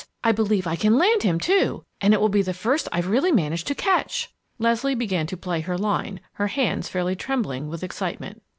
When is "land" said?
0.97-1.21